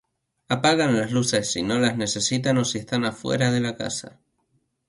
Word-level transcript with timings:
Apagan 0.49 0.97
las 0.97 1.11
luces 1.11 1.51
si 1.51 1.61
no 1.61 1.77
las 1.77 1.95
necesitan 1.95 2.57
o 2.57 2.65
si 2.65 2.79
están 2.79 3.05
afuera 3.05 3.51
de 3.51 3.59
la 3.59 3.75
casa. 3.75 4.19